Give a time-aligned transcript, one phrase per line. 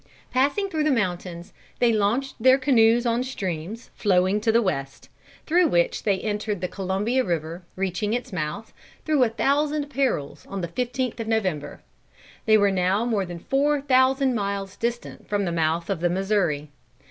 [0.31, 5.09] Passing through the mountains they launched their canoes on streams flowing to the west,
[5.45, 8.73] through which they entered the Columbia river, reaching its mouth,
[9.05, 11.83] through a thousand perils on the 15th of November.
[12.47, 16.71] They were now more than four thousand miles distant from the mouth of the Missouri.